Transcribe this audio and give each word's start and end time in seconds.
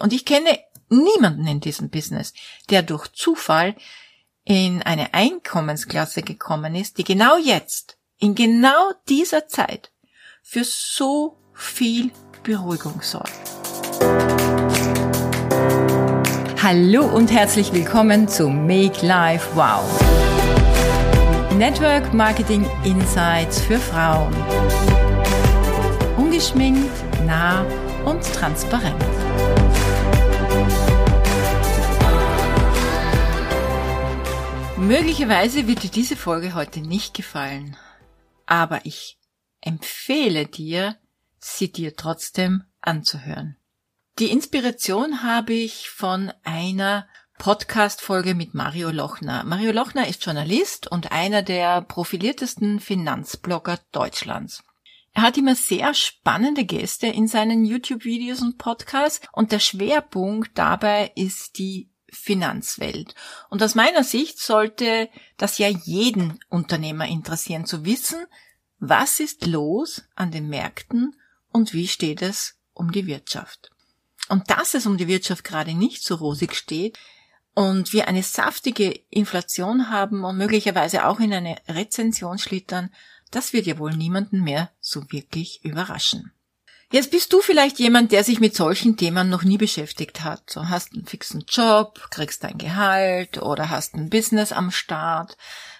Und 0.00 0.12
ich 0.12 0.24
kenne 0.24 0.58
niemanden 0.88 1.46
in 1.46 1.60
diesem 1.60 1.90
Business, 1.90 2.32
der 2.70 2.82
durch 2.82 3.08
Zufall 3.08 3.74
in 4.44 4.82
eine 4.82 5.12
Einkommensklasse 5.12 6.22
gekommen 6.22 6.74
ist, 6.74 6.98
die 6.98 7.04
genau 7.04 7.36
jetzt, 7.36 7.98
in 8.18 8.34
genau 8.34 8.92
dieser 9.08 9.48
Zeit, 9.48 9.92
für 10.42 10.64
so 10.64 11.38
viel 11.52 12.10
Beruhigung 12.42 13.02
sorgt. 13.02 13.32
Hallo 16.62 17.04
und 17.04 17.30
herzlich 17.30 17.72
willkommen 17.72 18.28
zu 18.28 18.48
Make 18.48 19.04
Life 19.06 19.48
Wow. 19.54 19.84
Network 21.56 22.14
Marketing 22.14 22.66
Insights 22.84 23.60
für 23.60 23.78
Frauen. 23.78 24.34
Ungeschminkt, 26.16 26.90
nah 27.26 27.64
und 28.04 28.22
transparent. 28.32 29.17
Möglicherweise 34.88 35.66
wird 35.66 35.82
dir 35.82 35.90
diese 35.90 36.16
Folge 36.16 36.54
heute 36.54 36.80
nicht 36.80 37.12
gefallen, 37.12 37.76
aber 38.46 38.86
ich 38.86 39.18
empfehle 39.60 40.46
dir, 40.46 40.96
sie 41.38 41.70
dir 41.70 41.94
trotzdem 41.94 42.64
anzuhören. 42.80 43.56
Die 44.18 44.30
Inspiration 44.30 45.22
habe 45.22 45.52
ich 45.52 45.90
von 45.90 46.32
einer 46.42 47.06
Podcast-Folge 47.38 48.34
mit 48.34 48.54
Mario 48.54 48.90
Lochner. 48.90 49.44
Mario 49.44 49.72
Lochner 49.72 50.08
ist 50.08 50.24
Journalist 50.24 50.90
und 50.90 51.12
einer 51.12 51.42
der 51.42 51.82
profiliertesten 51.82 52.80
Finanzblogger 52.80 53.78
Deutschlands. 53.92 54.64
Er 55.18 55.22
hat 55.22 55.36
immer 55.36 55.56
sehr 55.56 55.94
spannende 55.94 56.64
Gäste 56.64 57.08
in 57.08 57.26
seinen 57.26 57.64
YouTube-Videos 57.64 58.40
und 58.40 58.56
Podcasts 58.56 59.20
und 59.32 59.50
der 59.50 59.58
Schwerpunkt 59.58 60.56
dabei 60.56 61.10
ist 61.16 61.58
die 61.58 61.90
Finanzwelt. 62.08 63.16
Und 63.50 63.60
aus 63.60 63.74
meiner 63.74 64.04
Sicht 64.04 64.38
sollte 64.38 65.08
das 65.36 65.58
ja 65.58 65.66
jeden 65.66 66.38
Unternehmer 66.48 67.08
interessieren 67.08 67.66
zu 67.66 67.84
wissen, 67.84 68.26
was 68.78 69.18
ist 69.18 69.44
los 69.44 70.04
an 70.14 70.30
den 70.30 70.48
Märkten 70.48 71.16
und 71.50 71.74
wie 71.74 71.88
steht 71.88 72.22
es 72.22 72.60
um 72.72 72.92
die 72.92 73.08
Wirtschaft. 73.08 73.72
Und 74.28 74.48
dass 74.50 74.74
es 74.74 74.86
um 74.86 74.98
die 74.98 75.08
Wirtschaft 75.08 75.42
gerade 75.42 75.74
nicht 75.74 76.04
so 76.04 76.14
rosig 76.14 76.54
steht 76.54 76.96
und 77.54 77.92
wir 77.92 78.06
eine 78.06 78.22
saftige 78.22 78.92
Inflation 79.10 79.90
haben 79.90 80.22
und 80.22 80.38
möglicherweise 80.38 81.08
auch 81.08 81.18
in 81.18 81.32
eine 81.32 81.56
Rezension 81.66 82.38
schlittern, 82.38 82.90
das 83.30 83.52
wird 83.52 83.66
ja 83.66 83.78
wohl 83.78 83.94
niemanden 83.94 84.42
mehr 84.42 84.70
so 84.80 85.10
wirklich 85.10 85.64
überraschen. 85.64 86.32
Jetzt 86.90 87.10
bist 87.10 87.32
du 87.34 87.42
vielleicht 87.42 87.78
jemand, 87.78 88.12
der 88.12 88.24
sich 88.24 88.40
mit 88.40 88.56
solchen 88.56 88.96
Themen 88.96 89.28
noch 89.28 89.42
nie 89.42 89.58
beschäftigt 89.58 90.24
hat. 90.24 90.48
So 90.48 90.70
hast 90.70 90.94
einen 90.94 91.04
fixen 91.04 91.44
Job, 91.46 92.08
kriegst 92.10 92.44
dein 92.44 92.56
Gehalt 92.56 93.42
oder 93.42 93.68
hast 93.68 93.94
ein 93.94 94.08
Business 94.08 94.52
am 94.52 94.70
Start, 94.70 95.36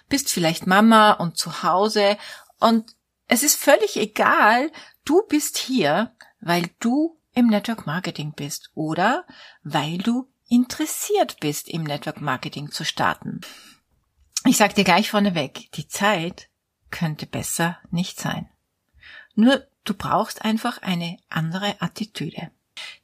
bist 0.07 0.29
vielleicht 0.29 0.67
Mama 0.67 1.13
und 1.13 1.37
zu 1.37 1.63
Hause 1.63 2.17
und 2.59 2.95
es 3.27 3.43
ist 3.43 3.55
völlig 3.55 3.97
egal, 3.97 4.71
du 5.05 5.23
bist 5.27 5.57
hier, 5.57 6.15
weil 6.41 6.69
du 6.79 7.19
im 7.33 7.47
Network 7.47 7.85
Marketing 7.85 8.33
bist 8.35 8.69
oder 8.73 9.25
weil 9.63 9.97
du 9.99 10.27
interessiert 10.47 11.39
bist, 11.39 11.69
im 11.69 11.83
Network 11.83 12.21
Marketing 12.21 12.71
zu 12.71 12.83
starten. 12.83 13.41
Ich 14.45 14.57
sag 14.57 14.73
dir 14.75 14.83
gleich 14.83 15.09
vorneweg, 15.09 15.71
die 15.73 15.87
Zeit 15.87 16.48
könnte 16.91 17.25
besser 17.25 17.77
nicht 17.91 18.19
sein. 18.19 18.49
Nur 19.35 19.65
Du 19.89 19.95
brauchst 19.95 20.45
einfach 20.45 20.83
eine 20.83 21.17
andere 21.29 21.81
Attitüde. 21.81 22.51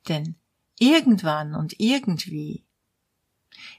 Denn 0.08 0.36
irgendwann 0.78 1.56
und 1.56 1.80
irgendwie 1.80 2.64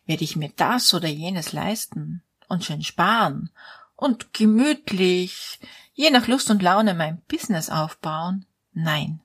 werde 0.07 0.25
ich 0.25 0.35
mir 0.35 0.51
das 0.57 0.93
oder 0.93 1.07
jenes 1.07 1.53
leisten 1.53 2.25
und 2.49 2.65
schön 2.65 2.83
sparen 2.83 3.51
und 3.95 4.33
gemütlich, 4.33 5.61
je 5.95 6.11
nach 6.11 6.27
Lust 6.27 6.51
und 6.51 6.63
Laune 6.63 6.95
mein 6.95 7.23
Business 7.29 7.71
aufbauen? 7.71 8.45
Nein. 8.73 9.21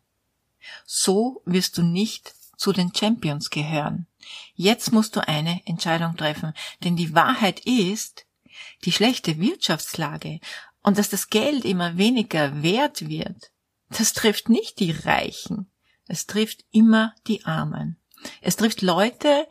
So 0.86 1.42
wirst 1.46 1.78
du 1.80 1.82
nicht 1.82 2.36
zu 2.58 2.74
den 2.74 2.94
Champions 2.94 3.50
gehören. 3.50 4.06
Jetzt 4.54 4.94
musst 4.94 5.16
du 5.16 5.28
eine 5.28 5.66
Entscheidung 5.66 6.16
treffen, 6.16 6.54
denn 6.84 6.96
die 6.96 7.16
Wahrheit 7.16 7.62
ist, 7.62 8.28
die 8.86 8.92
schlechte 8.92 9.40
Wirtschaftslage 9.40 10.40
und 10.84 10.98
dass 10.98 11.10
das 11.10 11.30
Geld 11.30 11.66
immer 11.66 11.98
weniger 11.98 12.64
wert 12.64 13.08
wird, 13.08 13.52
das 13.90 14.14
trifft 14.14 14.50
nicht 14.50 14.80
die 14.80 14.92
Reichen. 14.92 15.72
Es 16.08 16.26
trifft 16.26 16.66
immer 16.72 17.14
die 17.28 17.46
Armen. 17.46 17.98
Es 18.42 18.56
trifft 18.56 18.82
Leute 18.82 19.48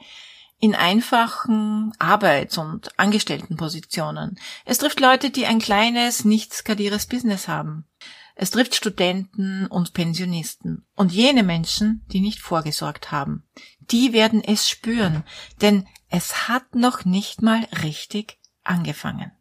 in 0.59 0.75
einfachen 0.75 1.93
Arbeits- 1.99 2.59
und 2.59 2.99
Angestelltenpositionen. 2.99 4.39
Es 4.65 4.79
trifft 4.79 5.01
Leute, 5.01 5.31
die 5.31 5.47
ein 5.47 5.59
kleines, 5.59 6.25
nicht 6.25 6.53
skalieres 6.53 7.07
Business 7.07 7.49
haben. 7.49 7.87
Es 8.35 8.51
trifft 8.51 8.75
Studenten 8.75 9.67
und 9.67 9.93
Pensionisten 9.93 10.87
und 10.95 11.13
jene 11.13 11.43
Menschen, 11.43 12.05
die 12.13 12.21
nicht 12.21 12.41
vorgesorgt 12.41 13.11
haben. 13.11 13.49
Die 13.81 14.13
werden 14.13 14.43
es 14.43 14.69
spüren, 14.69 15.25
denn 15.61 15.87
es 16.09 16.49
hat 16.49 16.75
noch 16.75 17.05
nicht 17.05 17.43
mal 17.43 17.67
richtig 17.83 18.39
angefangen. 18.63 19.33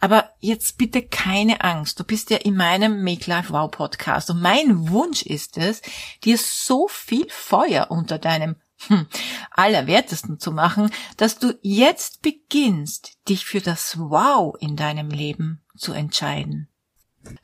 Aber 0.00 0.30
jetzt 0.40 0.78
bitte 0.78 1.02
keine 1.02 1.60
Angst. 1.60 2.00
Du 2.00 2.04
bist 2.04 2.30
ja 2.30 2.38
in 2.38 2.56
meinem 2.56 3.04
Make 3.04 3.28
Life 3.28 3.52
Wow 3.52 3.70
Podcast 3.70 4.30
und 4.30 4.40
mein 4.40 4.88
Wunsch 4.88 5.22
ist 5.22 5.58
es, 5.58 5.82
dir 6.24 6.38
so 6.38 6.88
viel 6.88 7.26
Feuer 7.28 7.90
unter 7.90 8.18
deinem 8.18 8.56
hm, 8.88 9.06
Allerwertesten 9.50 10.40
zu 10.40 10.52
machen, 10.52 10.90
dass 11.18 11.38
du 11.38 11.58
jetzt 11.60 12.22
beginnst, 12.22 13.18
dich 13.28 13.44
für 13.44 13.60
das 13.60 13.98
Wow 13.98 14.56
in 14.58 14.74
deinem 14.76 15.10
Leben 15.10 15.62
zu 15.76 15.92
entscheiden. 15.92 16.69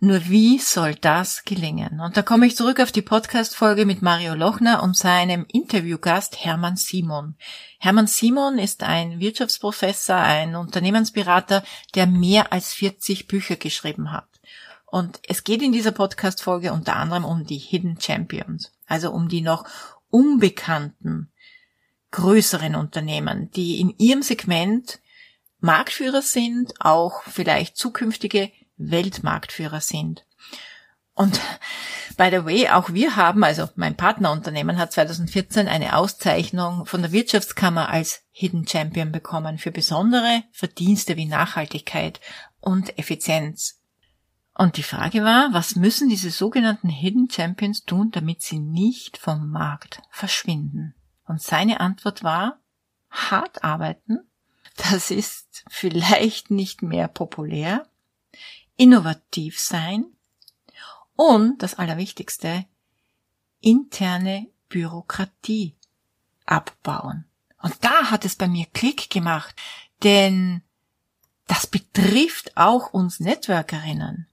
Nur 0.01 0.29
wie 0.29 0.59
soll 0.59 0.95
das 0.95 1.45
gelingen? 1.45 2.01
Und 2.01 2.17
da 2.17 2.23
komme 2.23 2.47
ich 2.47 2.57
zurück 2.57 2.81
auf 2.81 2.93
die 2.93 3.03
Podcast-Folge 3.03 3.85
mit 3.85 4.01
Mario 4.01 4.35
Lochner 4.35 4.83
und 4.83 4.97
seinem 4.97 5.45
Interviewgast 5.53 6.43
Hermann 6.45 6.77
Simon. 6.77 7.37
Hermann 7.79 8.07
Simon 8.07 8.59
ist 8.59 8.83
ein 8.83 9.21
Wirtschaftsprofessor, 9.21 10.17
ein 10.17 10.57
Unternehmensberater, 10.57 11.63
der 11.95 12.07
mehr 12.07 12.55
als 12.55 12.73
40 12.73 13.27
Bücher 13.27 13.57
geschrieben 13.57 14.13
hat. 14.13 14.29
Und 14.87 15.21
es 15.29 15.45
geht 15.45 15.61
in 15.61 15.73
dieser 15.73 15.93
Podcast-Folge 15.93 16.73
unter 16.73 16.97
anderem 16.97 17.27
um 17.27 17.45
die 17.45 17.59
Hidden 17.59 18.01
Champions, 18.01 18.73
also 18.87 19.11
um 19.11 19.29
die 19.29 19.43
noch 19.43 19.67
unbekannten, 20.09 21.31
größeren 22.13 22.77
Unternehmen, 22.77 23.51
die 23.51 23.79
in 23.81 23.95
ihrem 23.99 24.23
Segment 24.23 25.01
Marktführer 25.61 26.23
sind, 26.23 26.73
auch 26.81 27.23
vielleicht 27.25 27.77
zukünftige 27.77 28.51
Weltmarktführer 28.77 29.81
sind. 29.81 30.25
Und 31.15 31.41
by 32.19 32.29
the 32.31 32.45
way, 32.45 32.69
auch 32.69 32.93
wir 32.93 33.17
haben, 33.17 33.43
also 33.43 33.69
mein 33.75 33.97
Partnerunternehmen 33.97 34.77
hat 34.77 34.93
2014 34.93 35.67
eine 35.67 35.97
Auszeichnung 35.97 36.85
von 36.85 37.01
der 37.01 37.13
Wirtschaftskammer 37.13 37.89
als 37.89 38.23
Hidden 38.33 38.69
Champion 38.69 39.13
bekommen 39.13 39.57
für 39.57 39.71
besondere 39.71 40.43
Verdienste 40.53 41.17
wie 41.17 41.25
Nachhaltigkeit 41.25 42.21
und 42.61 42.99
Effizienz. 42.99 43.81
Und 44.53 44.77
die 44.77 44.83
Frage 44.83 45.23
war, 45.25 45.53
was 45.53 45.77
müssen 45.77 46.09
diese 46.09 46.31
sogenannten 46.31 46.89
Hidden 46.89 47.31
Champions 47.31 47.85
tun, 47.85 48.11
damit 48.11 48.43
sie 48.43 48.59
nicht 48.59 49.17
vom 49.17 49.51
Markt 49.51 50.03
verschwinden? 50.11 50.95
Und 51.27 51.43
seine 51.43 51.81
Antwort 51.81 52.25
war, 52.25 52.59
hart 53.11 53.65
arbeiten. 53.65 54.21
Das 54.77 55.11
ist 55.11 55.65
vielleicht 55.69 56.51
nicht 56.51 56.83
mehr 56.83 57.09
populär, 57.09 57.87
innovativ 58.77 59.59
sein 59.59 60.07
und 61.15 61.63
das 61.63 61.75
Allerwichtigste, 61.75 62.67
interne 63.61 64.49
Bürokratie 64.69 65.75
abbauen. 66.45 67.25
Und 67.63 67.75
da 67.81 68.11
hat 68.11 68.25
es 68.25 68.37
bei 68.37 68.49
mir 68.49 68.67
Klick 68.73 69.11
gemacht, 69.11 69.55
denn 70.03 70.63
das 71.47 71.67
betrifft 71.67 72.57
auch 72.57 72.93
uns 72.93 73.21
Networkerinnen. 73.21 74.29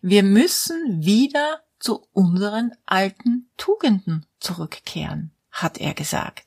Wir 0.00 0.22
müssen 0.22 1.04
wieder 1.04 1.62
zu 1.78 2.06
unseren 2.12 2.72
alten 2.86 3.50
Tugenden 3.56 4.26
zurückkehren, 4.38 5.32
hat 5.50 5.78
er 5.78 5.94
gesagt. 5.94 6.44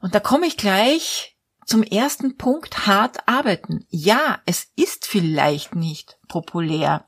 Und 0.00 0.14
da 0.14 0.20
komme 0.20 0.46
ich 0.46 0.56
gleich 0.56 1.31
zum 1.66 1.82
ersten 1.82 2.36
Punkt 2.36 2.86
hart 2.86 3.28
arbeiten. 3.28 3.86
Ja, 3.88 4.40
es 4.46 4.70
ist 4.76 5.06
vielleicht 5.06 5.74
nicht 5.74 6.18
populär, 6.28 7.06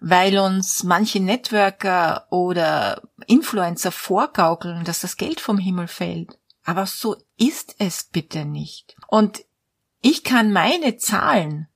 weil 0.00 0.38
uns 0.38 0.82
manche 0.82 1.20
Networker 1.20 2.26
oder 2.30 3.02
Influencer 3.26 3.92
vorgaukeln, 3.92 4.84
dass 4.84 5.00
das 5.00 5.16
Geld 5.16 5.40
vom 5.40 5.58
Himmel 5.58 5.88
fällt. 5.88 6.38
Aber 6.64 6.86
so 6.86 7.16
ist 7.36 7.76
es 7.78 8.04
bitte 8.04 8.44
nicht. 8.44 8.96
Und 9.08 9.44
ich 10.00 10.24
kann 10.24 10.52
meine 10.52 10.96
Zahlen 10.96 11.68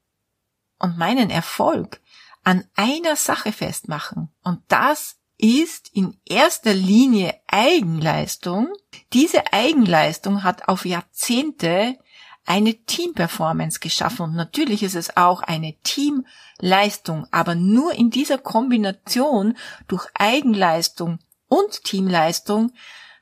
und 0.78 0.99
meinen 0.99 1.31
Erfolg 1.31 2.00
an 2.44 2.64
einer 2.75 3.16
Sache 3.16 3.52
festmachen. 3.52 4.31
Und 4.43 4.62
das 4.69 5.18
ist 5.38 5.90
in 5.94 6.19
erster 6.26 6.75
Linie 6.75 7.35
Eigenleistung. 7.46 8.73
Diese 9.12 9.52
Eigenleistung 9.52 10.43
hat 10.43 10.69
auf 10.69 10.85
Jahrzehnte 10.85 11.96
eine 12.44 12.75
Teamperformance 12.75 13.79
geschaffen 13.79 14.23
und 14.23 14.35
natürlich 14.35 14.82
ist 14.82 14.94
es 14.94 15.17
auch 15.17 15.43
eine 15.43 15.75
Teamleistung, 15.82 17.26
aber 17.31 17.55
nur 17.55 17.93
in 17.93 18.11
dieser 18.11 18.38
Kombination 18.38 19.56
durch 19.87 20.06
Eigenleistung 20.14 21.19
und 21.49 21.84
Teamleistung 21.84 22.73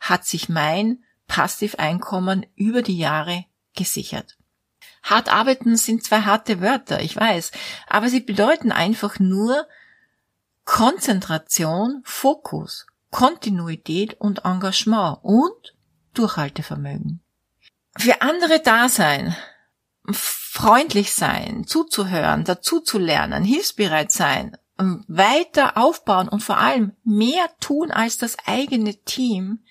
hat 0.01 0.25
sich 0.25 0.49
mein 0.49 1.03
Passiveinkommen 1.27 2.47
über 2.55 2.83
die 2.83 2.99
Jahre 2.99 3.45
gesichert. 3.75 4.39
Hart 5.03 5.33
arbeiten 5.33 5.77
sind 5.77 6.05
zwei 6.05 6.21
harte 6.23 6.61
Wörter, 6.61 7.01
ich 7.03 7.17
weiß, 7.17 7.51
aber 7.89 8.09
sie 8.09 8.21
bedeuten 8.21 8.71
einfach 8.71 9.19
nur 9.19 9.67
Konzentration, 10.67 12.03
Fokus, 12.05 12.87
Kontinuität 13.11 14.21
und 14.21 14.45
Engagement 14.45 15.21
und 15.23 15.75
Durchhaltevermögen. 16.13 17.23
Für 17.97 18.21
andere 18.21 18.61
da 18.61 18.91
sein, 18.91 19.35
freundlich 20.11 21.15
sein, 21.15 21.67
zuzuhören, 21.67 22.45
dazu 22.45 22.81
zu 22.81 22.99
lernen, 22.99 23.43
hilfsbereit 23.43 24.13
sein, 24.13 24.59
weiter 24.77 25.79
aufbauen 25.79 26.29
und 26.29 26.43
vor 26.43 26.59
allem 26.59 26.93
mehr 27.05 27.49
tun 27.61 27.91
als 27.91 28.19
das 28.19 28.37
eigene 28.45 28.97
Team, 29.05 29.65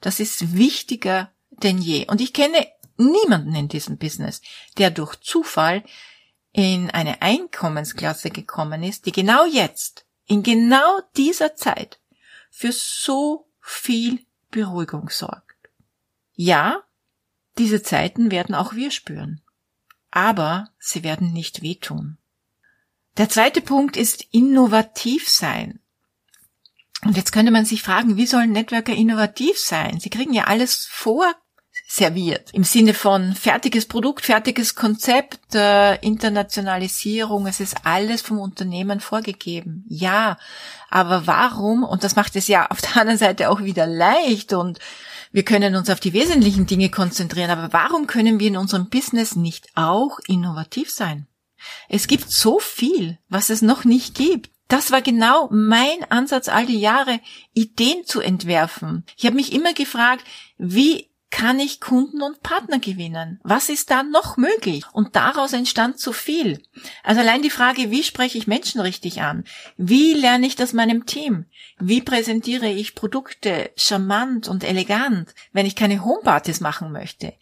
das 0.00 0.20
ist 0.20 0.54
wichtiger 0.54 1.32
denn 1.50 1.78
je. 1.78 2.06
Und 2.06 2.20
ich 2.20 2.32
kenne 2.32 2.66
niemanden 2.96 3.54
in 3.54 3.68
diesem 3.68 3.98
Business, 3.98 4.42
der 4.78 4.90
durch 4.90 5.16
Zufall 5.16 5.82
in 6.52 6.90
eine 6.90 7.22
Einkommensklasse 7.22 8.30
gekommen 8.30 8.82
ist, 8.82 9.06
die 9.06 9.12
genau 9.12 9.44
jetzt, 9.44 10.03
in 10.26 10.42
genau 10.42 11.00
dieser 11.16 11.56
Zeit, 11.56 12.00
für 12.50 12.72
so 12.72 13.48
viel 13.60 14.24
Beruhigung 14.50 15.10
sorgt. 15.10 15.56
Ja, 16.34 16.82
diese 17.58 17.82
Zeiten 17.82 18.30
werden 18.30 18.54
auch 18.54 18.74
wir 18.74 18.90
spüren, 18.90 19.40
aber 20.10 20.70
sie 20.78 21.02
werden 21.02 21.32
nicht 21.32 21.62
wehtun. 21.62 22.18
Der 23.16 23.28
zweite 23.28 23.60
Punkt 23.60 23.96
ist 23.96 24.26
innovativ 24.32 25.28
sein. 25.28 25.80
Und 27.04 27.16
jetzt 27.16 27.32
könnte 27.32 27.52
man 27.52 27.64
sich 27.64 27.82
fragen, 27.82 28.16
wie 28.16 28.26
sollen 28.26 28.52
Networker 28.52 28.94
innovativ 28.94 29.58
sein? 29.58 30.00
Sie 30.00 30.10
kriegen 30.10 30.32
ja 30.32 30.44
alles 30.44 30.86
vor 30.86 31.34
serviert. 31.94 32.50
Im 32.52 32.64
Sinne 32.64 32.92
von 32.92 33.34
fertiges 33.34 33.86
Produkt, 33.86 34.24
fertiges 34.24 34.74
Konzept, 34.74 35.54
äh, 35.54 35.94
Internationalisierung, 36.00 37.46
es 37.46 37.60
ist 37.60 37.76
alles 37.84 38.20
vom 38.20 38.40
Unternehmen 38.40 38.98
vorgegeben. 38.98 39.84
Ja, 39.88 40.36
aber 40.90 41.28
warum, 41.28 41.84
und 41.84 42.02
das 42.02 42.16
macht 42.16 42.34
es 42.34 42.48
ja 42.48 42.66
auf 42.70 42.80
der 42.80 42.96
anderen 42.96 43.18
Seite 43.18 43.48
auch 43.48 43.62
wieder 43.62 43.86
leicht 43.86 44.52
und 44.52 44.80
wir 45.30 45.44
können 45.44 45.76
uns 45.76 45.88
auf 45.88 46.00
die 46.00 46.12
wesentlichen 46.12 46.66
Dinge 46.66 46.90
konzentrieren, 46.90 47.50
aber 47.50 47.72
warum 47.72 48.08
können 48.08 48.40
wir 48.40 48.48
in 48.48 48.56
unserem 48.56 48.88
Business 48.88 49.36
nicht 49.36 49.68
auch 49.76 50.18
innovativ 50.26 50.90
sein? 50.90 51.28
Es 51.88 52.08
gibt 52.08 52.30
so 52.30 52.58
viel, 52.58 53.18
was 53.28 53.50
es 53.50 53.62
noch 53.62 53.84
nicht 53.84 54.16
gibt. 54.16 54.50
Das 54.68 54.90
war 54.90 55.02
genau 55.02 55.48
mein 55.50 56.04
Ansatz 56.08 56.48
all 56.48 56.66
die 56.66 56.80
Jahre, 56.80 57.20
Ideen 57.52 58.04
zu 58.04 58.20
entwerfen. 58.20 59.04
Ich 59.16 59.26
habe 59.26 59.36
mich 59.36 59.52
immer 59.52 59.74
gefragt, 59.74 60.24
wie 60.58 61.08
kann 61.34 61.58
ich 61.58 61.80
Kunden 61.80 62.22
und 62.22 62.44
Partner 62.44 62.78
gewinnen? 62.78 63.40
Was 63.42 63.68
ist 63.68 63.90
da 63.90 64.04
noch 64.04 64.36
möglich? 64.36 64.84
Und 64.92 65.16
daraus 65.16 65.52
entstand 65.52 65.98
so 65.98 66.12
viel. 66.12 66.62
Also 67.02 67.22
allein 67.22 67.42
die 67.42 67.50
Frage, 67.50 67.90
wie 67.90 68.04
spreche 68.04 68.38
ich 68.38 68.46
Menschen 68.46 68.80
richtig 68.80 69.20
an? 69.20 69.42
Wie 69.76 70.14
lerne 70.14 70.46
ich 70.46 70.54
das 70.54 70.72
meinem 70.72 71.06
Team? 71.06 71.46
Wie 71.80 72.00
präsentiere 72.00 72.68
ich 72.68 72.94
Produkte 72.94 73.72
charmant 73.76 74.46
und 74.46 74.62
elegant, 74.62 75.34
wenn 75.52 75.66
ich 75.66 75.74
keine 75.74 76.04
Homepartys 76.04 76.60
machen 76.60 76.92
möchte? 76.92 77.34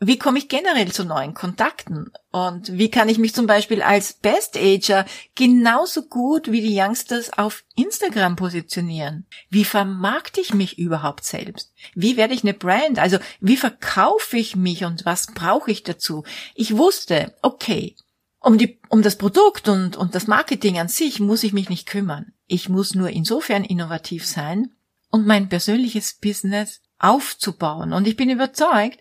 Wie 0.00 0.18
komme 0.18 0.38
ich 0.38 0.48
generell 0.48 0.92
zu 0.92 1.04
neuen 1.04 1.34
Kontakten? 1.34 2.12
Und 2.30 2.72
wie 2.78 2.90
kann 2.90 3.08
ich 3.08 3.18
mich 3.18 3.34
zum 3.34 3.46
Beispiel 3.46 3.82
als 3.82 4.12
Best 4.12 4.56
Ager 4.56 5.04
genauso 5.34 6.02
gut 6.02 6.52
wie 6.52 6.60
die 6.60 6.78
Youngsters 6.78 7.32
auf 7.32 7.64
Instagram 7.74 8.36
positionieren? 8.36 9.26
Wie 9.50 9.64
vermarkte 9.64 10.40
ich 10.40 10.54
mich 10.54 10.78
überhaupt 10.78 11.24
selbst? 11.24 11.72
Wie 11.94 12.16
werde 12.16 12.34
ich 12.34 12.44
eine 12.44 12.54
Brand? 12.54 13.00
Also 13.00 13.18
wie 13.40 13.56
verkaufe 13.56 14.36
ich 14.36 14.54
mich 14.54 14.84
und 14.84 15.04
was 15.04 15.26
brauche 15.28 15.72
ich 15.72 15.82
dazu? 15.82 16.22
Ich 16.54 16.76
wusste, 16.76 17.34
okay, 17.42 17.96
um, 18.38 18.56
die, 18.56 18.78
um 18.88 19.02
das 19.02 19.16
Produkt 19.16 19.68
und, 19.68 19.96
und 19.96 20.14
das 20.14 20.28
Marketing 20.28 20.78
an 20.78 20.88
sich 20.88 21.18
muss 21.18 21.42
ich 21.42 21.52
mich 21.52 21.68
nicht 21.68 21.88
kümmern. 21.88 22.32
Ich 22.46 22.68
muss 22.68 22.94
nur 22.94 23.10
insofern 23.10 23.64
innovativ 23.64 24.24
sein 24.24 24.70
und 25.10 25.26
mein 25.26 25.48
persönliches 25.48 26.14
Business 26.14 26.82
aufzubauen. 27.00 27.92
Und 27.92 28.06
ich 28.06 28.16
bin 28.16 28.30
überzeugt, 28.30 29.00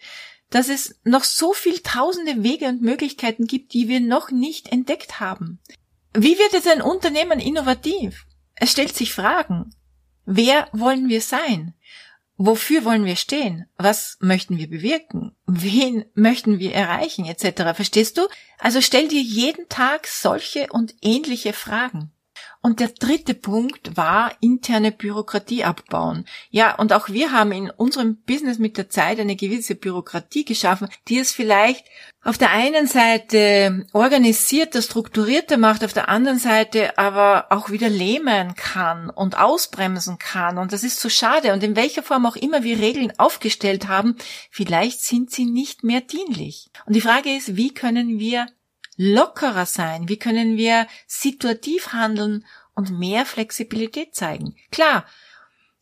dass 0.49 0.69
es 0.69 0.99
noch 1.03 1.23
so 1.23 1.53
viel 1.53 1.79
tausende 1.79 2.43
Wege 2.43 2.67
und 2.67 2.81
Möglichkeiten 2.81 3.47
gibt, 3.47 3.73
die 3.73 3.87
wir 3.87 3.99
noch 3.99 4.31
nicht 4.31 4.71
entdeckt 4.71 5.19
haben. 5.19 5.59
Wie 6.13 6.37
wird 6.37 6.53
jetzt 6.53 6.67
ein 6.67 6.81
Unternehmen 6.81 7.39
innovativ? 7.39 8.25
Es 8.55 8.71
stellt 8.71 8.95
sich 8.95 9.13
Fragen. 9.13 9.75
Wer 10.25 10.67
wollen 10.73 11.09
wir 11.09 11.21
sein? 11.21 11.73
Wofür 12.37 12.85
wollen 12.85 13.05
wir 13.05 13.15
stehen? 13.15 13.65
Was 13.77 14.17
möchten 14.19 14.57
wir 14.57 14.69
bewirken? 14.69 15.35
Wen 15.47 16.05
möchten 16.13 16.59
wir 16.59 16.73
erreichen? 16.73 17.25
Etc. 17.25 17.63
Verstehst 17.75 18.17
du? 18.17 18.27
Also 18.59 18.81
stell 18.81 19.07
dir 19.07 19.21
jeden 19.21 19.69
Tag 19.69 20.05
solche 20.07 20.67
und 20.71 20.95
ähnliche 21.01 21.53
Fragen. 21.53 22.11
Und 22.67 22.81
der 22.81 22.89
dritte 22.89 23.33
Punkt 23.33 23.95
war 23.95 24.33
interne 24.41 24.91
Bürokratie 24.91 25.63
abbauen. 25.63 26.25
Ja, 26.49 26.75
und 26.75 26.91
auch 26.91 27.07
wir 27.07 27.31
haben 27.31 27.53
in 27.53 27.69
unserem 27.69 28.17
Business 28.17 28.59
mit 28.59 28.75
der 28.75 28.89
Zeit 28.89 29.21
eine 29.21 29.37
gewisse 29.37 29.73
Bürokratie 29.73 30.43
geschaffen, 30.43 30.89
die 31.07 31.17
es 31.17 31.31
vielleicht 31.31 31.85
auf 32.25 32.37
der 32.37 32.51
einen 32.51 32.85
Seite 32.85 33.85
organisierter, 33.93 34.81
strukturierter 34.81 35.55
macht, 35.55 35.85
auf 35.85 35.93
der 35.93 36.09
anderen 36.09 36.39
Seite 36.39 36.97
aber 36.97 37.45
auch 37.51 37.69
wieder 37.69 37.87
lähmen 37.87 38.53
kann 38.55 39.09
und 39.09 39.39
ausbremsen 39.39 40.17
kann. 40.17 40.57
Und 40.57 40.73
das 40.73 40.83
ist 40.83 40.99
so 40.99 41.07
schade. 41.07 41.53
Und 41.53 41.63
in 41.63 41.77
welcher 41.77 42.03
Form 42.03 42.25
auch 42.25 42.35
immer 42.35 42.63
wir 42.63 42.79
Regeln 42.79 43.13
aufgestellt 43.17 43.87
haben, 43.87 44.17
vielleicht 44.51 44.99
sind 44.99 45.31
sie 45.31 45.45
nicht 45.45 45.85
mehr 45.85 46.01
dienlich. 46.01 46.67
Und 46.85 46.97
die 46.97 47.01
Frage 47.01 47.33
ist, 47.33 47.55
wie 47.55 47.73
können 47.73 48.19
wir 48.19 48.47
lockerer 48.97 49.65
sein? 49.65 50.09
Wie 50.09 50.17
können 50.17 50.57
wir 50.57 50.87
situativ 51.07 51.93
handeln 51.93 52.45
und 52.75 52.91
mehr 52.91 53.25
Flexibilität 53.25 54.13
zeigen? 54.15 54.55
Klar, 54.71 55.05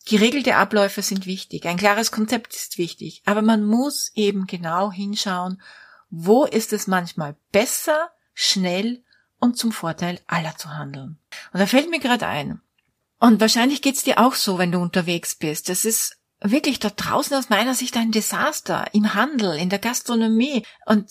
geregelte 0.05 0.55
Abläufe 0.55 1.01
sind 1.01 1.25
wichtig, 1.25 1.65
ein 1.65 1.77
klares 1.77 2.11
Konzept 2.11 2.55
ist 2.55 2.77
wichtig, 2.77 3.23
aber 3.25 3.41
man 3.41 3.65
muss 3.65 4.11
eben 4.13 4.45
genau 4.45 4.91
hinschauen, 4.91 5.61
wo 6.09 6.45
ist 6.45 6.73
es 6.73 6.85
manchmal 6.85 7.35
besser, 7.51 8.11
schnell 8.33 9.03
und 9.39 9.57
zum 9.57 9.71
Vorteil 9.71 10.19
aller 10.27 10.55
zu 10.57 10.69
handeln. 10.69 11.17
Und 11.51 11.59
da 11.59 11.65
fällt 11.65 11.89
mir 11.89 11.99
gerade 11.99 12.27
ein, 12.27 12.61
und 13.19 13.39
wahrscheinlich 13.39 13.81
geht's 13.81 14.03
dir 14.03 14.19
auch 14.19 14.35
so, 14.35 14.57
wenn 14.57 14.71
du 14.71 14.79
unterwegs 14.79 15.35
bist. 15.35 15.69
Es 15.69 15.85
ist 15.85 16.17
wirklich 16.41 16.79
da 16.79 16.89
draußen 16.89 17.35
aus 17.35 17.49
meiner 17.49 17.73
Sicht 17.73 17.97
ein 17.97 18.11
Desaster 18.11 18.85
im 18.93 19.13
Handel, 19.13 19.57
in 19.57 19.69
der 19.69 19.79
Gastronomie. 19.79 20.65
Und 20.85 21.09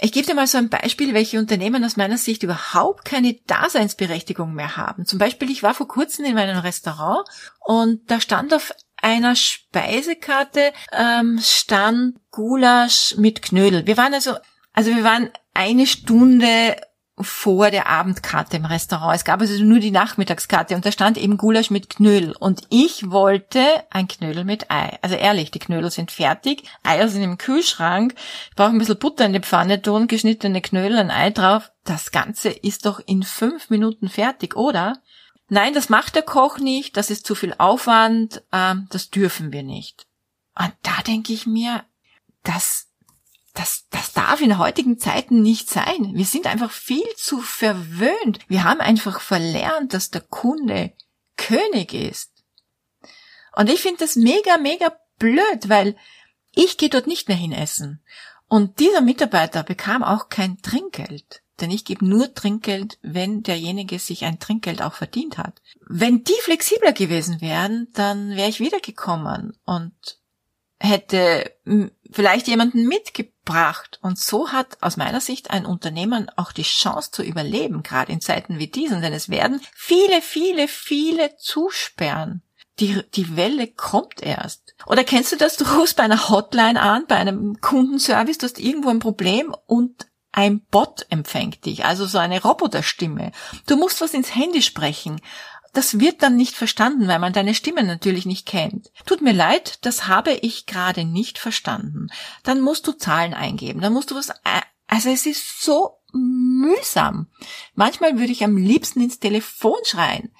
ich 0.00 0.12
gebe 0.12 0.26
dir 0.26 0.34
mal 0.34 0.46
so 0.46 0.58
ein 0.58 0.70
Beispiel, 0.70 1.14
welche 1.14 1.38
Unternehmen 1.38 1.84
aus 1.84 1.96
meiner 1.96 2.16
Sicht 2.16 2.42
überhaupt 2.42 3.04
keine 3.04 3.34
Daseinsberechtigung 3.46 4.54
mehr 4.54 4.76
haben. 4.76 5.04
Zum 5.04 5.18
Beispiel, 5.18 5.50
ich 5.50 5.62
war 5.62 5.74
vor 5.74 5.88
kurzem 5.88 6.24
in 6.24 6.34
meinem 6.34 6.58
Restaurant 6.58 7.28
und 7.60 8.10
da 8.10 8.20
stand 8.20 8.54
auf 8.54 8.72
einer 8.96 9.36
Speisekarte 9.36 10.72
ähm, 10.92 11.38
stand 11.42 12.16
Gulasch 12.30 13.14
mit 13.16 13.42
Knödel. 13.42 13.86
Wir 13.86 13.96
waren 13.96 14.14
also, 14.14 14.34
also 14.72 14.94
wir 14.94 15.04
waren 15.04 15.30
eine 15.54 15.86
Stunde 15.86 16.76
vor 17.22 17.70
der 17.70 17.88
Abendkarte 17.88 18.56
im 18.56 18.64
Restaurant. 18.64 19.16
Es 19.16 19.24
gab 19.24 19.40
also 19.40 19.62
nur 19.62 19.78
die 19.78 19.90
Nachmittagskarte 19.90 20.74
und 20.74 20.84
da 20.84 20.92
stand 20.92 21.18
eben 21.18 21.36
Gulasch 21.36 21.70
mit 21.70 21.90
Knödel. 21.90 22.34
Und 22.38 22.62
ich 22.70 23.10
wollte 23.10 23.60
ein 23.90 24.08
Knödel 24.08 24.44
mit 24.44 24.70
Ei. 24.70 24.98
Also 25.02 25.16
ehrlich, 25.16 25.50
die 25.50 25.58
Knödel 25.58 25.90
sind 25.90 26.10
fertig, 26.10 26.64
Eier 26.82 27.08
sind 27.08 27.22
im 27.22 27.38
Kühlschrank, 27.38 28.14
ich 28.50 28.56
brauche 28.56 28.70
ein 28.70 28.78
bisschen 28.78 28.98
Butter 28.98 29.26
in 29.26 29.32
die 29.32 29.40
Pfanne 29.40 29.82
tun, 29.82 30.08
geschnittene 30.08 30.60
Knödel, 30.60 30.98
ein 30.98 31.10
Ei 31.10 31.30
drauf. 31.30 31.70
Das 31.84 32.10
Ganze 32.10 32.50
ist 32.50 32.86
doch 32.86 33.00
in 33.06 33.22
fünf 33.22 33.70
Minuten 33.70 34.08
fertig, 34.08 34.56
oder? 34.56 34.98
Nein, 35.48 35.74
das 35.74 35.88
macht 35.88 36.14
der 36.14 36.22
Koch 36.22 36.58
nicht, 36.58 36.96
das 36.96 37.10
ist 37.10 37.26
zu 37.26 37.34
viel 37.34 37.54
Aufwand, 37.58 38.42
ähm, 38.52 38.86
das 38.90 39.10
dürfen 39.10 39.52
wir 39.52 39.62
nicht. 39.62 40.06
Und 40.56 40.72
da 40.82 41.02
denke 41.06 41.32
ich 41.32 41.46
mir, 41.46 41.84
das 42.44 42.89
das, 43.54 43.86
das 43.90 44.12
darf 44.12 44.40
in 44.40 44.58
heutigen 44.58 44.98
Zeiten 44.98 45.42
nicht 45.42 45.68
sein. 45.68 46.12
Wir 46.14 46.24
sind 46.24 46.46
einfach 46.46 46.70
viel 46.70 47.08
zu 47.16 47.40
verwöhnt. 47.40 48.38
Wir 48.48 48.64
haben 48.64 48.80
einfach 48.80 49.20
verlernt, 49.20 49.94
dass 49.94 50.10
der 50.10 50.20
Kunde 50.20 50.92
König 51.36 51.94
ist. 51.94 52.32
Und 53.56 53.70
ich 53.70 53.80
finde 53.80 53.98
das 53.98 54.16
mega, 54.16 54.58
mega 54.58 54.96
blöd, 55.18 55.68
weil 55.68 55.96
ich 56.54 56.76
gehe 56.76 56.90
dort 56.90 57.06
nicht 57.06 57.28
mehr 57.28 57.36
hin 57.36 57.52
essen. 57.52 58.04
Und 58.48 58.80
dieser 58.80 59.00
Mitarbeiter 59.00 59.62
bekam 59.62 60.02
auch 60.02 60.28
kein 60.28 60.60
Trinkgeld. 60.62 61.42
denn 61.60 61.70
ich 61.70 61.84
gebe 61.84 62.06
nur 62.06 62.32
Trinkgeld, 62.34 62.98
wenn 63.02 63.42
derjenige 63.42 63.98
sich 63.98 64.24
ein 64.24 64.38
Trinkgeld 64.38 64.80
auch 64.80 64.94
verdient 64.94 65.36
hat. 65.36 65.60
Wenn 65.86 66.24
die 66.24 66.38
flexibler 66.40 66.92
gewesen 66.92 67.40
wären, 67.40 67.88
dann 67.92 68.30
wäre 68.30 68.48
ich 68.48 68.60
wiedergekommen 68.60 69.58
und 69.64 69.92
hätte 70.78 71.54
vielleicht 72.10 72.48
jemanden 72.48 72.88
mitgebracht. 72.88 73.34
Und 74.02 74.18
so 74.18 74.52
hat 74.52 74.78
aus 74.80 74.96
meiner 74.96 75.20
Sicht 75.20 75.50
ein 75.50 75.66
Unternehmen 75.66 76.30
auch 76.36 76.52
die 76.52 76.62
Chance 76.62 77.10
zu 77.10 77.22
überleben, 77.22 77.82
gerade 77.82 78.12
in 78.12 78.20
Zeiten 78.20 78.58
wie 78.58 78.68
diesen, 78.68 79.02
denn 79.02 79.12
es 79.12 79.28
werden 79.28 79.60
viele, 79.74 80.22
viele, 80.22 80.68
viele 80.68 81.36
zusperren. 81.36 82.42
Die, 82.78 83.02
die 83.14 83.36
Welle 83.36 83.66
kommt 83.66 84.22
erst. 84.22 84.74
Oder 84.86 85.04
kennst 85.04 85.32
du 85.32 85.36
das? 85.36 85.56
Du 85.56 85.64
rufst 85.64 85.96
bei 85.96 86.04
einer 86.04 86.30
Hotline 86.30 86.80
an, 86.80 87.04
bei 87.06 87.16
einem 87.16 87.60
Kundenservice, 87.60 88.38
du 88.38 88.46
hast 88.46 88.58
irgendwo 88.58 88.88
ein 88.88 89.00
Problem 89.00 89.54
und 89.66 90.06
ein 90.32 90.60
Bot 90.60 91.06
empfängt 91.10 91.64
dich, 91.66 91.84
also 91.84 92.06
so 92.06 92.18
eine 92.18 92.40
Roboterstimme. 92.40 93.32
Du 93.66 93.76
musst 93.76 94.00
was 94.00 94.14
ins 94.14 94.34
Handy 94.34 94.62
sprechen 94.62 95.20
das 95.72 96.00
wird 96.00 96.22
dann 96.22 96.36
nicht 96.36 96.56
verstanden, 96.56 97.08
weil 97.08 97.18
man 97.18 97.32
deine 97.32 97.54
Stimme 97.54 97.84
natürlich 97.84 98.26
nicht 98.26 98.46
kennt. 98.46 98.90
Tut 99.06 99.20
mir 99.20 99.32
leid, 99.32 99.78
das 99.82 100.08
habe 100.08 100.32
ich 100.32 100.66
gerade 100.66 101.04
nicht 101.04 101.38
verstanden. 101.38 102.08
Dann 102.42 102.60
musst 102.60 102.86
du 102.86 102.92
Zahlen 102.92 103.34
eingeben, 103.34 103.80
dann 103.80 103.92
musst 103.92 104.10
du 104.10 104.16
was, 104.16 104.30
also 104.86 105.10
es 105.10 105.26
ist 105.26 105.62
so 105.62 105.98
mühsam. 106.12 107.28
Manchmal 107.74 108.18
würde 108.18 108.32
ich 108.32 108.42
am 108.44 108.56
liebsten 108.56 109.00
ins 109.00 109.20
Telefon 109.20 109.78
schreien. 109.84 110.32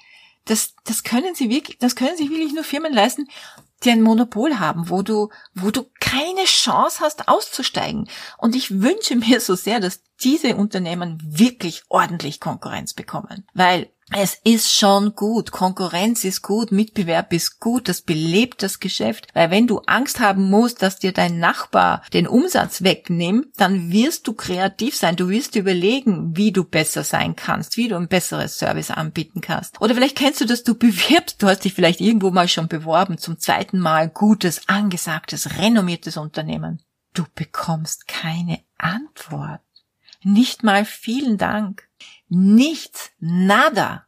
Das, 0.45 0.73
das 0.83 1.03
können 1.03 1.35
sie 1.35 1.49
wirklich, 1.49 1.77
das 1.77 1.95
können 1.95 2.17
sich 2.17 2.29
wirklich 2.29 2.53
nur 2.53 2.63
Firmen 2.63 2.93
leisten, 2.93 3.27
die 3.83 3.91
ein 3.91 4.01
Monopol 4.01 4.59
haben, 4.59 4.89
wo 4.89 5.01
du, 5.01 5.29
wo 5.53 5.71
du 5.71 5.85
keine 5.99 6.43
Chance 6.43 6.99
hast 6.99 7.27
auszusteigen. 7.27 8.09
Und 8.37 8.55
ich 8.55 8.81
wünsche 8.81 9.15
mir 9.15 9.39
so 9.39 9.55
sehr, 9.55 9.79
dass 9.79 10.03
diese 10.21 10.55
Unternehmen 10.55 11.19
wirklich 11.23 11.83
ordentlich 11.89 12.39
Konkurrenz 12.39 12.93
bekommen. 12.93 13.47
Weil 13.53 13.89
es 14.13 14.37
ist 14.43 14.73
schon 14.73 15.15
gut, 15.15 15.51
Konkurrenz 15.51 16.25
ist 16.25 16.41
gut, 16.41 16.71
Mitbewerb 16.71 17.31
ist 17.31 17.59
gut, 17.59 17.87
das 17.87 18.01
belebt 18.01 18.61
das 18.61 18.79
Geschäft, 18.79 19.27
weil 19.33 19.51
wenn 19.51 19.67
du 19.67 19.79
Angst 19.85 20.19
haben 20.19 20.49
musst, 20.49 20.81
dass 20.81 20.99
dir 20.99 21.13
dein 21.13 21.39
Nachbar 21.39 22.03
den 22.13 22.27
Umsatz 22.27 22.83
wegnimmt, 22.83 23.47
dann 23.57 23.91
wirst 23.91 24.27
du 24.27 24.33
kreativ 24.33 24.97
sein, 24.97 25.15
du 25.15 25.29
wirst 25.29 25.55
überlegen, 25.55 26.35
wie 26.35 26.51
du 26.51 26.65
besser 26.65 27.03
sein 27.03 27.35
kannst, 27.37 27.77
wie 27.77 27.87
du 27.87 27.95
ein 27.95 28.09
besseres 28.09 28.57
Service 28.57 28.91
anbieten 28.91 29.39
kannst. 29.39 29.79
Oder 29.79 29.95
vielleicht 29.95 30.17
kennst 30.17 30.41
du 30.41 30.45
das, 30.45 30.63
du 30.63 30.75
bewirbst, 30.75 31.41
du 31.41 31.47
hast 31.47 31.63
dich 31.63 31.73
vielleicht 31.73 32.01
irgendwo 32.01 32.31
mal 32.31 32.49
schon 32.49 32.67
beworben, 32.67 33.17
zum 33.17 33.39
zweiten 33.39 33.79
Mal 33.79 34.09
gutes, 34.09 34.67
angesagtes, 34.67 35.57
renommiertes 35.57 36.17
Unternehmen. 36.17 36.81
Du 37.13 37.23
bekommst 37.35 38.07
keine 38.07 38.59
Antwort. 38.77 39.61
Nicht 40.23 40.63
mal 40.63 40.85
vielen 40.85 41.37
Dank. 41.37 41.87
Nichts, 42.33 43.11
nada. 43.19 44.07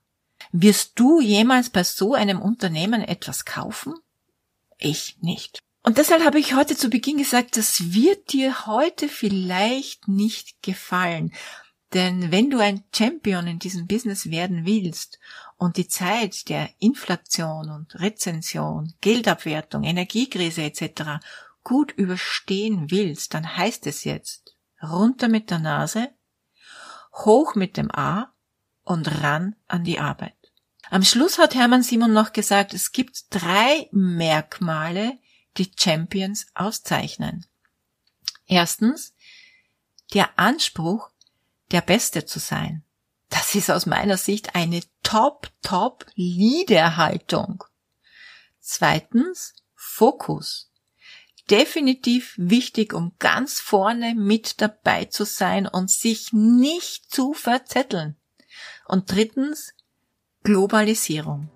Wirst 0.54 0.94
du 0.96 1.20
jemals 1.20 1.70
bei 1.70 1.84
so 1.84 2.14
einem 2.14 2.42
Unternehmen 2.42 3.02
etwas 3.02 3.44
kaufen? 3.44 3.96
Ich 4.78 5.18
nicht. 5.20 5.60
Und 5.84 5.98
deshalb 5.98 6.24
habe 6.24 6.40
ich 6.40 6.56
heute 6.56 6.78
zu 6.78 6.90
Beginn 6.90 7.18
gesagt, 7.18 7.58
das 7.58 7.94
wird 7.94 8.32
dir 8.32 8.66
heute 8.66 9.10
vielleicht 9.10 10.08
nicht 10.08 10.64
gefallen. 10.64 11.34
Denn 11.92 12.32
wenn 12.32 12.50
du 12.50 12.60
ein 12.60 12.86
Champion 12.96 13.46
in 13.46 13.60
diesem 13.60 13.88
Business 13.88 14.32
werden 14.32 14.66
willst 14.66 15.20
und 15.58 15.76
die 15.76 15.90
Zeit 15.90 16.48
der 16.48 16.70
Inflation 16.80 17.70
und 17.70 18.00
Rezension, 18.00 18.94
Geldabwertung, 19.02 19.84
Energiekrise 19.84 20.64
etc. 20.64 21.20
gut 21.62 21.92
überstehen 21.92 22.90
willst, 22.90 23.34
dann 23.34 23.58
heißt 23.58 23.86
es 23.86 24.06
jetzt 24.06 24.56
runter 24.82 25.28
mit 25.28 25.50
der 25.50 25.60
Nase, 25.60 26.14
hoch 27.14 27.56
mit 27.56 27.78
dem 27.78 27.92
A 27.92 28.34
und 28.84 29.22
ran 29.22 29.56
an 29.68 29.84
die 29.84 30.00
Arbeit. 30.00 30.36
Am 30.90 31.04
Schluss 31.04 31.38
hat 31.38 31.56
Hermann 31.56 31.84
Simon 31.84 32.14
noch 32.14 32.34
gesagt, 32.34 32.74
es 32.74 32.92
gibt 32.92 33.26
drei 33.30 33.88
Merkmale, 33.92 35.18
die 35.58 35.72
Champions 35.78 36.48
auszeichnen. 36.54 37.46
Erstens, 38.46 39.14
der 40.14 40.38
Anspruch, 40.38 41.10
der 41.72 41.82
Beste 41.82 42.26
zu 42.26 42.40
sein. 42.40 42.84
Das 43.30 43.56
ist 43.56 43.72
aus 43.72 43.86
meiner 43.86 44.18
Sicht 44.18 44.56
eine 44.56 44.82
top, 45.02 45.50
top 45.62 46.06
Leaderhaltung. 46.16 47.64
Zweitens, 48.60 49.56
Fokus 49.74 50.72
definitiv 51.50 52.34
wichtig, 52.38 52.94
um 52.94 53.14
ganz 53.20 53.60
vorne 53.60 54.16
mit 54.16 54.62
dabei 54.62 55.06
zu 55.06 55.26
sein 55.26 55.68
und 55.68 55.90
sich 55.90 56.32
nicht 56.32 57.12
zu 57.12 57.34
verzetteln. 57.34 58.16
Und 58.88 59.12
drittens, 59.12 59.74
Globalisierung. 60.44 61.50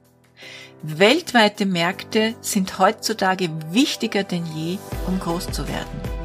Weltweite 0.84 1.66
Märkte 1.66 2.36
sind 2.42 2.80
heutzutage 2.80 3.50
wichtiger 3.72 4.24
denn 4.24 4.46
je, 4.56 4.78
um 5.08 5.20
groß 5.20 5.52
zu 5.52 5.68
werden. 5.68 6.18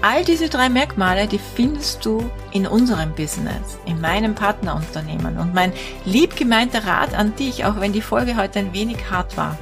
All 0.00 0.24
diese 0.24 0.48
drei 0.48 0.68
Merkmale, 0.68 1.28
die 1.28 1.38
findest 1.38 2.04
du 2.04 2.28
in 2.50 2.66
unserem 2.66 3.14
Business, 3.14 3.78
in 3.86 4.00
meinem 4.00 4.34
Partnerunternehmen. 4.34 5.38
Und 5.38 5.54
mein 5.54 5.72
lieb 6.04 6.34
gemeinter 6.34 6.84
Rat 6.84 7.14
an 7.14 7.36
dich, 7.36 7.64
auch 7.64 7.80
wenn 7.80 7.92
die 7.92 8.00
Folge 8.00 8.36
heute 8.36 8.58
ein 8.58 8.72
wenig 8.72 9.10
hart 9.10 9.36
war, 9.36 9.56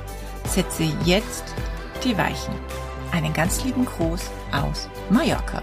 setze 0.47 0.85
jetzt 1.05 1.45
die 2.05 2.17
Weichen. 2.17 2.55
Einen 3.13 3.33
ganz 3.33 3.65
lieben 3.65 3.85
Gruß 3.85 4.31
aus 4.53 4.89
Mallorca. 5.11 5.63